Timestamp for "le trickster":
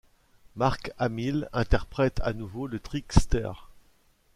2.65-3.51